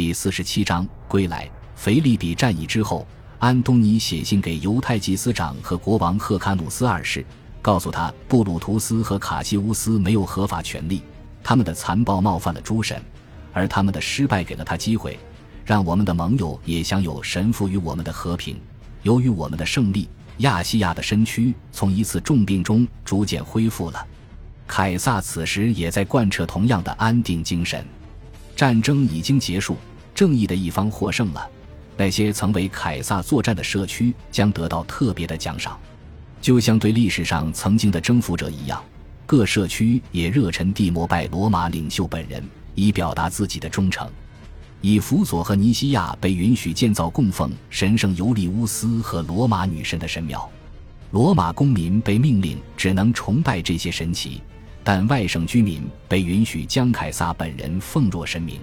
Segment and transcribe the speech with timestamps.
[0.00, 1.46] 第四十七章归来。
[1.76, 3.06] 腓利比战役之后，
[3.38, 7.22] 安东尼写信给犹太祭司长和国王赫卡努斯二世，
[7.60, 11.02] 告诉他布鲁图斯和卡西乌斯没有合法权利，
[11.44, 12.98] 他们的残暴冒犯了诸神，
[13.52, 15.18] 而他们的失败给了他机会，
[15.66, 18.58] 让我们的盟友也享有神赋予我们的和平。
[19.02, 20.08] 由于我们的胜利，
[20.38, 24.02] 亚细亚的身躯从一次重病中逐渐恢复了。
[24.66, 27.86] 凯撒此时也在贯彻同样的安定精神。
[28.56, 29.76] 战争已经结束，
[30.20, 31.48] 正义的一方获胜了。
[31.96, 35.80] 那些曾为凯撒作战的社区将得到特别的奖赏，
[36.42, 38.84] 就像对历史上曾经的征服者一样。
[39.24, 44.06] 各社区也热忱地膜拜罗马领袖本人，以表达自己的忠诚。
[44.82, 50.46] 以弗所和尼西亚被允许建造供奉神圣尤利乌斯和罗马女神的神庙，
[51.12, 54.42] 罗马公民被命令只能崇拜这些神奇，
[54.84, 58.60] 但外省居民被允许将凯撒本人奉若神明。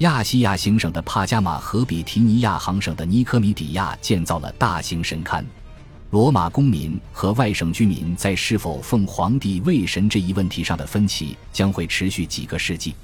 [0.00, 5.42] 亚细亚行省的帕加马和比提尼亚行省的尼科米底亚建造了大型神龛。
[6.10, 12.94] 罗马公民和外省居民在是否奉皇帝为神这一问题上的分歧将会持续几个世纪。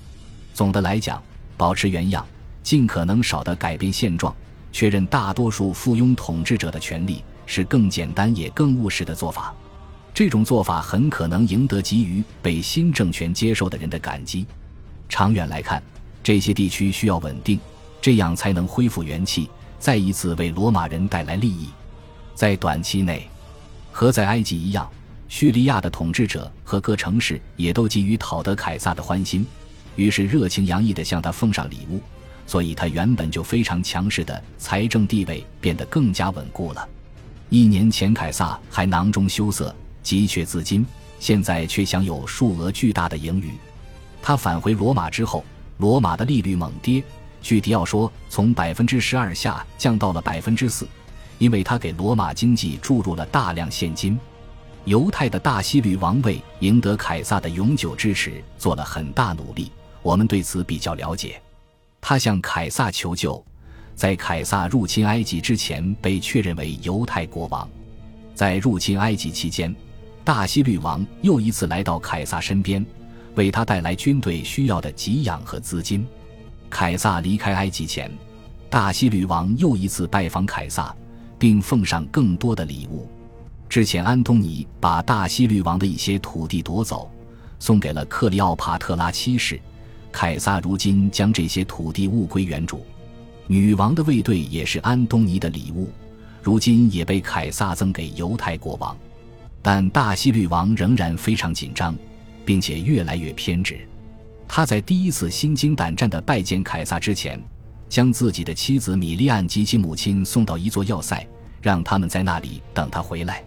[0.52, 1.22] 总的来讲，
[1.56, 2.26] 保持原样，
[2.62, 4.34] 尽可能少的改变现状，
[4.70, 9.54] 确认大多数附庸统治者的权利，是更简单也更务实的做法。
[10.12, 14.46] 这种做法很可能赢得急于被新政权接受的人的感激。
[15.08, 15.82] 长远来看。
[16.22, 17.58] 这些地区需要稳定，
[18.00, 21.68] 这样才能恢复元气，再一次为罗马人带来利益。
[22.34, 23.28] 在短期内，
[23.90, 24.88] 和在埃及一样，
[25.28, 29.44] 叙利亚的统治者和各城市也都急于讨得凯撒的欢心，
[29.96, 32.00] 于是热情洋溢地向他奉上礼物。
[32.46, 36.88] 所以，他原本就非常强势的财政地位变得更加稳固了。
[37.50, 40.84] 一年前，凯撒还囊中羞涩，急缺资金，
[41.18, 43.52] 现在却享有数额巨大的盈余。
[44.20, 45.44] 他返回罗马之后。
[45.78, 47.02] 罗马的利率猛跌，
[47.40, 50.86] 据迪奥说，从百分之十二下降到了百分之四，
[51.38, 54.18] 因为他给罗马经济注入了大量现金。
[54.84, 59.70] 犹太的大希律王为赢得凯撒的永久支持做了很大努力，
[60.02, 61.40] 我们对此比较了解。
[62.00, 63.44] 他向凯撒求救，
[63.94, 67.68] 在凯撒入侵埃及之前被确认为犹太国王。
[68.34, 69.72] 在入侵埃及期间，
[70.24, 72.84] 大希律王又一次来到凯撒身边。
[73.34, 76.06] 为他带来军队需要的给养和资金。
[76.70, 78.10] 凯撒离开埃及前，
[78.70, 80.94] 大西律王又一次拜访凯撒，
[81.38, 83.08] 并奉上更多的礼物。
[83.68, 87.10] 之前，安东尼把大西律王的一些土地夺走，
[87.58, 89.60] 送给了克里奥帕特拉七世。
[90.10, 92.84] 凯撒如今将这些土地物归原主。
[93.46, 95.90] 女王的卫队也是安东尼的礼物，
[96.42, 98.96] 如今也被凯撒赠给犹太国王。
[99.62, 101.96] 但大西律王仍然非常紧张。
[102.44, 103.80] 并且越来越偏执。
[104.48, 107.42] 他在第一次心惊胆战的拜见凯撒之前，
[107.88, 111.26] 将自己的妻子米利安及其母亲送到一座要塞，
[111.60, 113.42] 让他们在那里等他回来。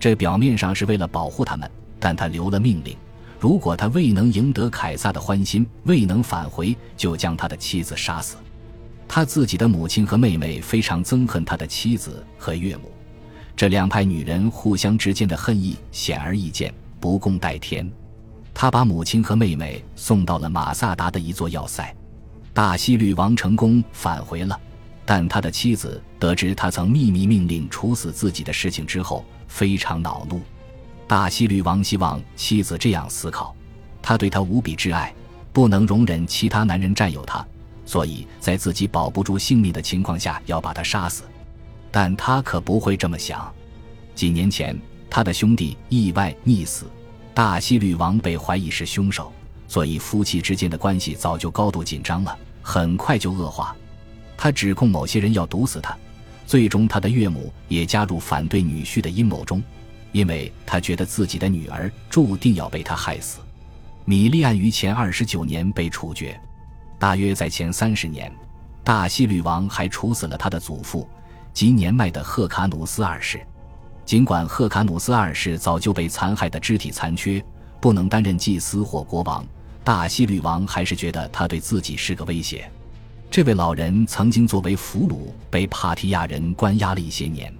[0.00, 2.96] 这表面上是为了保护他们，但他留了命令：
[3.38, 8.36] 如果他未能赢得凯撒的欢心，未能返回，就将他的妻子杀死。
[9.06, 12.92] 他自己的母亲和妹妹非常憎恨他的妻子和岳母，
[13.56, 17.90] 这两派女人互相之间的恨意显而易见，不共戴天。
[18.60, 21.94] 他把母亲和妹妹送到了马萨达的一座要塞，
[22.52, 24.60] 大希律王成功返回了，
[25.06, 30.40] 但他的妻子得知他曾秘密命令处死自己的事情之后，非常恼怒。
[31.06, 33.54] 大希律王希望妻子这样思考：
[34.02, 35.14] 他对他无比挚爱，
[35.52, 37.46] 不能容忍其他男人占有他，
[37.86, 41.22] 所以在自己保不住性命的情况下要把他杀死。
[41.92, 43.54] 但他可不会这么想。
[44.16, 44.76] 几年前，
[45.08, 46.86] 他的兄弟意外溺死。
[47.38, 49.32] 大西律王被怀疑是凶手，
[49.68, 53.76] 所以夫妻之间的关系早就高度紧张了，很快就恶化。
[54.36, 55.96] 他指控某些人要毒死他，
[56.48, 59.62] 最终他的岳母也加入反对女婿的阴谋中，
[60.10, 63.38] 因为他觉得自己的女儿注定要被他害死。
[64.04, 66.36] 米利安于前二十九年被处决，
[66.98, 68.32] 大约在前三十年，
[68.82, 71.08] 大西律王还处死了他的祖父
[71.54, 73.40] 及年迈的赫卡努斯二世。
[74.08, 77.44] 尽管赫卡努斯二世早就被残害的肢体残缺，
[77.78, 79.44] 不能担任祭司或国王，
[79.84, 82.72] 大希律王还是觉得他对自己是个威胁。
[83.30, 87.52] 这位老人曾经作为俘虏被帕提亚人关押了一些年，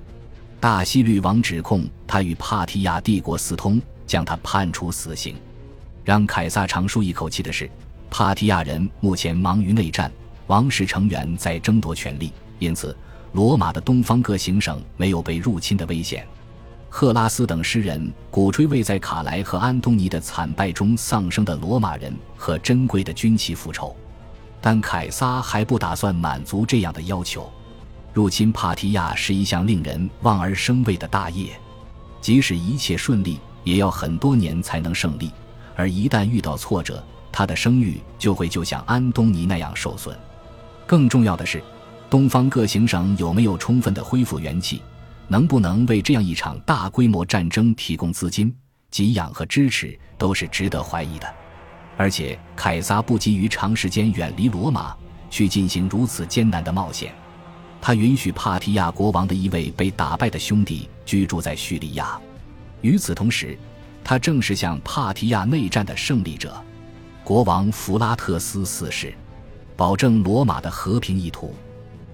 [0.59, 5.37] 大希律王指控他与帕提亚帝国私通，将他判处死刑。
[6.03, 7.71] 让凯撒长舒一口气的是，
[8.09, 10.11] 帕提亚人目前忙于内战，
[10.47, 12.97] 王室成员在争夺权力，因此
[13.33, 16.27] 罗马的东方各行省没有被入侵的危险。
[16.89, 23.95] 赫拉斯等诗人鼓吹为在卡莱和安东尼的惨败中丧生的罗马人和珍贵的军旗复仇。
[24.61, 27.49] 但凯撒还不打算满足这样的要求。
[28.13, 31.51] 入侵帕提亚是一项令人望而生畏的大业，
[32.21, 35.31] 即使一切顺利，也要很多年才能胜利。
[35.77, 40.19] 而一旦遇到挫折，他的声誉就会就像安东尼那样受损。
[40.87, 41.63] 更重要的是，
[42.11, 44.83] 东方各行省有没有充分的恢复元气，
[45.29, 48.55] 能不能为这样一场大规模战争提供资金、
[48.91, 51.35] 给养和支持，都是值得怀疑的。
[51.97, 54.97] 而且，凯撒不急于长时间远离罗马
[55.29, 57.13] 去进行如此艰难的冒险，
[57.81, 62.19] 他允许帕提亚国王的一位被打败的兄弟居住在叙利亚。
[62.81, 63.59] 与此同时，
[64.03, 66.57] 他正是向帕提亚内战的胜利者，
[67.23, 69.13] 国王弗拉特斯四世，
[69.77, 71.55] 保证罗马的和平意图。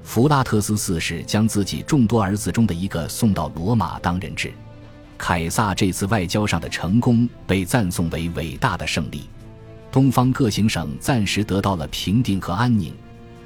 [0.04, 4.52] 弗拉特斯四世将自己众多儿子中的一个送到罗马当人质。
[5.16, 9.28] 凯撒这次外交上的成功被赞颂为伟大的胜利。
[9.90, 12.92] 东方各行省暂时得到了平定和安宁，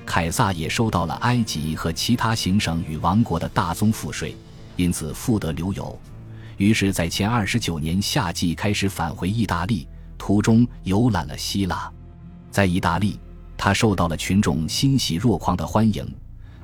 [0.05, 4.35] 凯撒也收到了埃及和其他行省与王国的大宗赋税，
[4.77, 5.99] 因此富得流油。
[6.57, 9.87] 于是，在前二十九年夏季开始返回意大利，
[10.19, 11.91] 途中游览了希腊。
[12.51, 13.21] 在意大利，
[13.57, 16.05] 他受到了群众欣喜若狂的欢迎，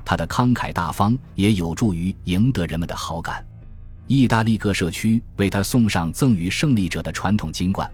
[0.05, 3.45] 他的慷慨大方也有助于赢得人们的好感。
[4.07, 7.91] 意大利各社区为他送上赠予胜利者的传统金冠。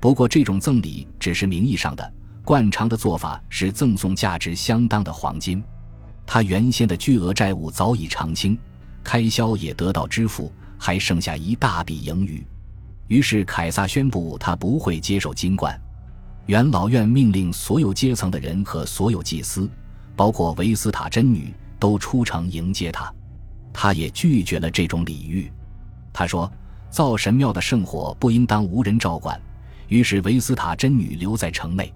[0.00, 2.12] 不过，这种赠礼只是名义上的，
[2.42, 5.62] 惯常的做法是赠送价值相当的黄金。
[6.26, 8.58] 他原先的巨额债务早已偿清，
[9.04, 12.42] 开销也得到支付，还剩下一大笔盈余。
[13.08, 15.78] 于是，凯撒宣布他不会接受金冠。
[16.46, 19.68] 元老院命令所有阶层的人和所有祭司，
[20.20, 23.10] 包括维斯塔真女，都出城迎接他。
[23.72, 25.50] 他也拒绝了这种礼遇。
[26.12, 26.52] 他说
[26.92, 29.40] ：“造神庙的圣火不应当无人照管。”
[29.88, 31.90] 于是维斯塔真女留在城内，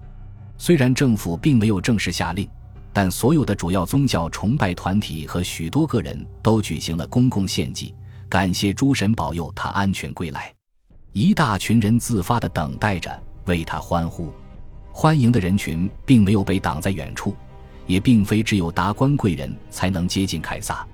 [0.57, 2.49] 虽然政府并没有正式下令，
[2.91, 7.93] 但所有的主要宗教崇拜团体和许多个人都举行了公共献祭，
[8.27, 10.51] 感谢诸神保佑他安全归来。
[11.13, 14.33] 一大群人自发地等待着为他欢呼，
[14.91, 17.35] 欢迎的人群并没有被挡在远处，
[17.87, 20.85] 也并非只有达官贵人才能接近凯撒。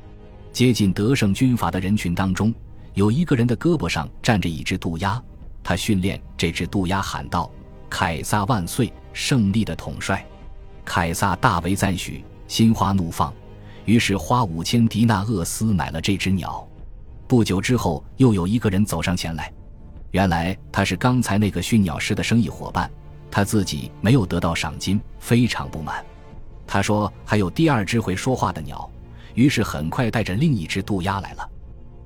[0.51, 2.53] 接近德胜军阀的人群当中，
[2.93, 5.21] 有一个人的胳膊上站着一只渡鸦。
[5.63, 7.49] 他训练这只渡鸦喊道
[7.89, 10.25] ：“凯撒万岁，胜利的统帅！”
[10.83, 13.33] 凯撒大为赞许，心花怒放，
[13.85, 16.67] 于是花五千迪纳厄斯买了这只鸟。
[17.27, 19.53] 不久之后，又有一个人走上前来，
[20.09, 22.91] 原来他是刚才那个驯鸟师的生意伙伴，
[23.29, 26.03] 他自己没有得到赏金，非常不满。
[26.73, 28.89] 他说：“还有第二只会说话的鸟。”
[29.35, 31.49] 于是很快带着另一只渡鸦来了。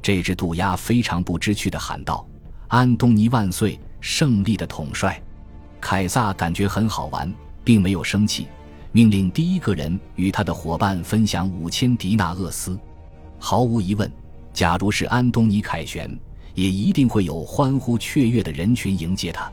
[0.02, 2.26] 这只渡鸦非常不知趣地喊道。
[2.68, 3.80] 安东尼万岁！
[4.02, 5.22] 胜利的统帅，
[5.80, 7.32] 凯撒感觉很好玩，
[7.64, 8.48] 并没有生气，
[8.92, 12.76] 命令第一个人与他的伙伴分享五千迪纳厄斯。
[13.38, 14.12] 毫无疑问，
[14.52, 16.10] 假如是安东尼凯旋，
[16.56, 19.52] 也一定会有欢呼雀跃的人群迎接他。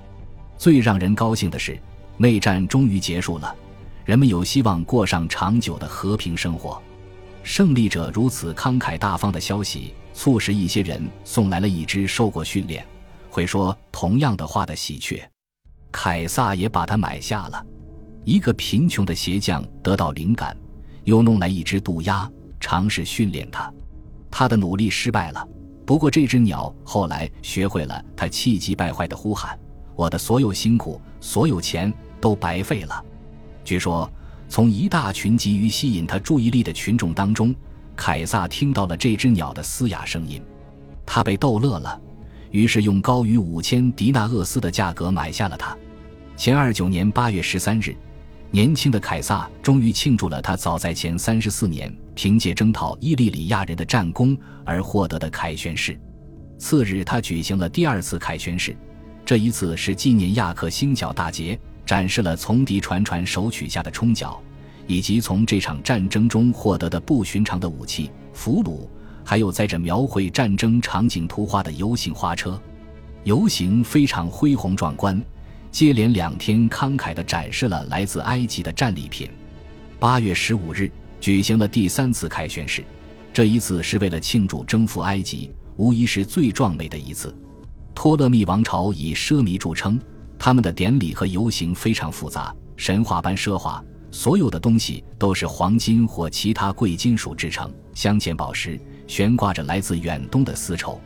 [0.56, 1.78] 最让人高兴的是，
[2.16, 3.54] 内战终于结束了，
[4.04, 6.80] 人们有希望过上长久的和平生活。
[7.42, 12.86] 胜利者如此慷慨大方的消息，促使一些人送来了一只受过训练。
[13.28, 15.22] 会说同样的话的喜鹊，
[15.90, 17.66] 凯撒也把它买下了。
[18.24, 20.56] 一个贫穷的鞋匠得到灵感，
[21.04, 23.72] 又弄来一只渡鸦，尝试训练它。
[24.30, 25.46] 他的努力失败了，
[25.84, 29.58] 不过这只鸟后来学会了他气急败坏的呼喊
[29.96, 33.04] ：“我的所有辛苦，所有钱都白费了。”
[33.64, 34.10] 据说，
[34.48, 37.54] 从一大群急于吸引他注意力的群众当中，
[37.96, 40.42] 凯撒听到了这只鸟的嘶哑声音，
[41.06, 42.00] 他被逗乐了。
[42.50, 45.74] 于是用高于五千迪纳厄斯的价格买下了它。
[46.36, 47.96] 前二九年八月十三日，
[48.50, 55.98] 年轻的凯撒终于庆祝了他早在前三十四年凭借征讨伊利里亚人的战功而获得的凯旋式。
[56.58, 58.76] 次日，他举行了第二次凯旋式，
[59.24, 64.40] 这一次是纪念亚克星角大捷，展示了从敌船船首取下的冲角，
[64.86, 68.88] 以及从这场战争中获得的不寻常的武器俘虏。
[69.24, 72.60] 还有载着描绘战争场景图画的游行花车，
[73.22, 75.22] 游行非常恢宏壮观，
[75.70, 79.30] 接连两天慷慨地展示了来自埃及的战利品。
[80.00, 82.82] 八月十五日举行了第三次凯旋式，
[83.32, 87.32] 这一次是为了庆祝征服埃及，无疑是最壮美的一次。
[87.94, 90.00] 托勒密王朝以奢靡著称，
[90.44, 93.80] 他们的典礼和游行非常复杂，神话般奢华。
[94.10, 101.00] 所有的东西都是黄金或其他贵金属制成，镶嵌宝石，悬挂着来自远东的丝绸。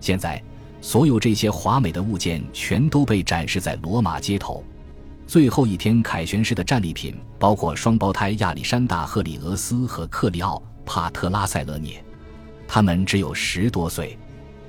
[0.00, 0.42] 现在，
[0.80, 4.64] 所有这些华美的物件全都被展示在罗马街头。
[5.26, 12.02] 最后一天凯旋式的战利品包括双胞胎亚历山大·赫里俄斯和克里奥帕特拉塞勒涅，
[12.66, 14.18] 他们只有十多岁。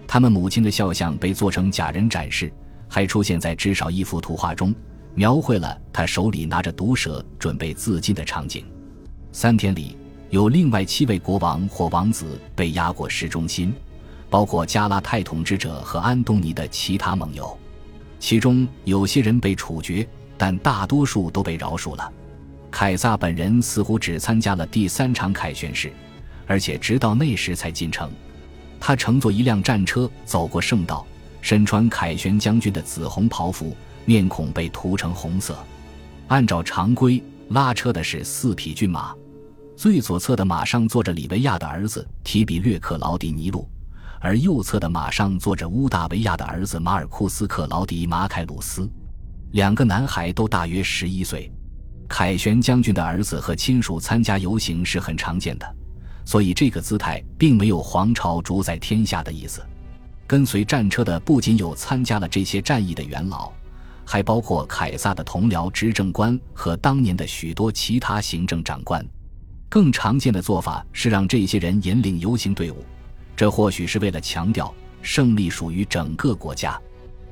[0.06, 2.52] 他们母亲的肖像被做成假人展示，
[2.94, 4.76] 还出现在至少一幅图画中，
[5.16, 8.66] 描绘了他手里拿着毒蛇准备自尽的场景。
[9.32, 9.96] 三天里，
[10.30, 13.74] 有另外七位国王或王子被押过市中心，
[14.30, 17.58] 包括加拉泰统治者和安东尼的其他盟友，
[18.20, 20.06] 其中有些人被处决。
[20.38, 22.12] 但大多数都被饶恕了。
[22.72, 25.94] 凯撒本人似乎只参加了第三场凯旋式，
[26.48, 28.12] 而且直到那时才进城。
[28.80, 31.06] 他乘坐一辆战车走过圣道，
[31.42, 35.58] 身穿凯旋将军的紫红袍服，面孔被涂成红色。
[36.28, 39.14] 按照常规，拉车的是四匹骏马，
[39.76, 43.68] 最左侧的马上坐着里维亚的儿子提比略克劳迪尼路，
[44.22, 48.90] 而右侧的马上坐着乌大维亚的儿子马尔库斯克劳迪马凯鲁斯。
[49.52, 51.52] 两个男孩都大约十一岁，
[52.08, 55.76] 凯旋将军的儿子和亲属参加游行是很常见的，
[56.24, 59.62] 所以这个姿态并没有皇朝主宰天下的意思。
[60.32, 63.52] 跟随战车的不仅有参加了这些战役的元老，
[64.06, 69.06] 还包括凯撒的同僚执政官和当年的许多其他行政长官。
[69.68, 72.78] 更常见的做法是让这些人引领游行队伍，
[73.36, 76.80] 这或许是为了强调胜利属于整个国家。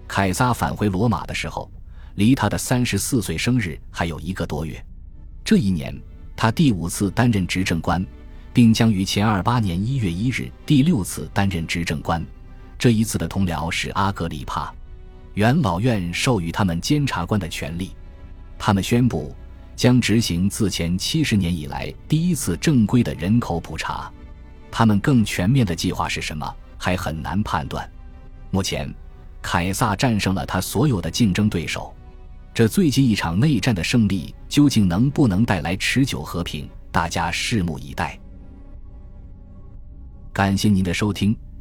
[0.05, 1.71] 凯撒返回罗马的时候。
[2.15, 4.85] 离他的三十四岁生日还有一个多月，
[5.41, 5.97] 这一年
[6.35, 8.05] 他第五次担任执政官，
[8.51, 12.21] 并将于前二八年一月一日第六次担任执政官。
[12.79, 14.73] 这一次的同僚是阿格里帕，
[15.33, 17.91] 元老院授予他们监察官的权利，
[18.57, 19.35] 他们宣布
[19.75, 24.09] 将执行自前七十年以来第一次正规的人口普查。
[24.71, 27.87] 他们更全面的计划是什么，还很难判断。
[28.49, 28.89] 目前，
[29.41, 31.93] 凯撒战胜了他所有的竞争对手。
[32.53, 36.69] 这最近一场内战的胜利究竟能不能带来持久和平？
[36.93, 38.17] 大家拭目以待。
[40.31, 41.35] 感谢您的收听，